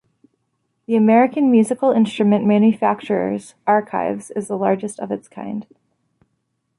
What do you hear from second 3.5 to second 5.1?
archives is the largest